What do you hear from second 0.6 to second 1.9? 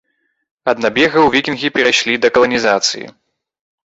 Ад набегаў вікінгі